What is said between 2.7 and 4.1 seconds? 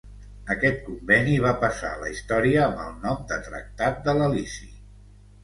amb el nom de Tractat